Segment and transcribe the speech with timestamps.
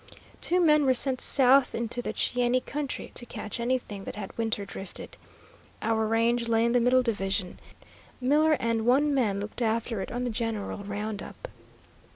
[0.41, 4.65] Two men were sent south into the Cheyenne country to catch anything that had winter
[4.65, 5.15] drifted.
[5.83, 7.59] Our range lay in the middle division.
[8.19, 11.47] Miller and one man looked after it on the general round up.